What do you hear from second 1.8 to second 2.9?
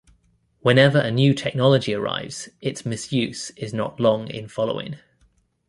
arrives, its